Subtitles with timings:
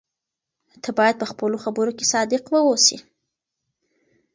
[0.83, 2.97] ته باید په خپلو خبرو کې صادق واوسې.